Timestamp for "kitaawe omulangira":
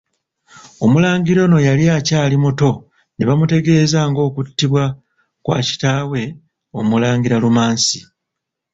5.67-7.35